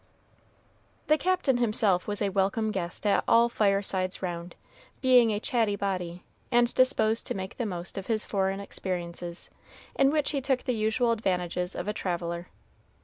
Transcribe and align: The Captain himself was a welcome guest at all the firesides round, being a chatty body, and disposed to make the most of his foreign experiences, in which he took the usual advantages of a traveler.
The 1.05 1.17
Captain 1.19 1.57
himself 1.59 2.07
was 2.07 2.23
a 2.23 2.29
welcome 2.29 2.71
guest 2.71 3.05
at 3.05 3.23
all 3.27 3.49
the 3.49 3.53
firesides 3.53 4.23
round, 4.23 4.55
being 4.99 5.29
a 5.29 5.39
chatty 5.39 5.75
body, 5.75 6.23
and 6.51 6.73
disposed 6.73 7.27
to 7.27 7.35
make 7.35 7.57
the 7.57 7.67
most 7.67 7.99
of 7.99 8.07
his 8.07 8.25
foreign 8.25 8.59
experiences, 8.59 9.51
in 9.93 10.09
which 10.09 10.31
he 10.31 10.41
took 10.41 10.63
the 10.63 10.73
usual 10.73 11.11
advantages 11.11 11.75
of 11.75 11.87
a 11.87 11.93
traveler. 11.93 12.47